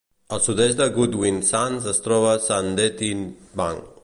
[0.35, 3.17] Al sud-est de Goodwin Sands es troba Sandettie
[3.63, 3.91] Bank.